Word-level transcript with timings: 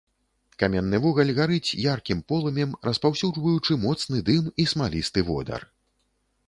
Каменны 0.61 0.99
вугаль 1.03 1.33
гарыць 1.39 1.75
яркім 1.83 2.23
полымем, 2.31 2.73
распаўсюджваючы 2.89 3.79
моцны 3.85 4.27
дым 4.33 4.51
і 4.63 4.69
смалісты 4.75 5.19
водар. 5.31 5.61